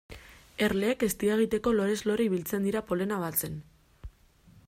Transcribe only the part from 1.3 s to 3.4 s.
egiteko lorez lore ibiltzen dira polena